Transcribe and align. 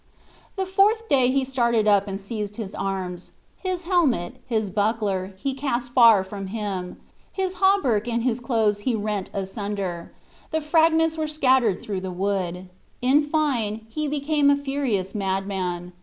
The 0.55 0.65
fourth 0.65 1.07
day 1.09 1.29
he 1.29 1.45
started 1.45 1.87
up 1.87 2.07
and 2.07 2.19
seized 2.19 2.55
his 2.55 2.73
arms. 2.73 3.33
His 3.57 3.83
helmet, 3.83 4.37
his 4.47 4.71
buckler, 4.71 5.33
he 5.37 5.53
cast 5.53 5.91
far 5.93 6.23
from 6.23 6.47
him; 6.47 6.97
his 7.31 7.57
hauberk 7.61 8.07
and 8.07 8.23
his 8.23 8.39
clothes 8.39 8.79
he 8.79 8.95
rent 8.95 9.29
asunder; 9.31 10.11
the 10.49 10.59
fragments 10.59 11.19
were 11.19 11.27
scattered 11.27 11.83
through 11.83 12.01
the 12.01 12.09
wood. 12.09 12.67
In 13.03 13.21
fine, 13.21 13.81
he 13.89 14.07
became 14.07 14.49
a 14.49 14.57
furious 14.57 15.13
madman. 15.13 15.93